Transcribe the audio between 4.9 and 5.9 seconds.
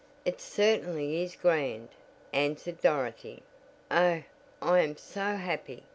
so happy!"